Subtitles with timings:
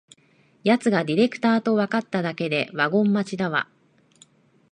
[0.63, 3.69] やつがディレクターとわかっただけでワゴン待ちだわ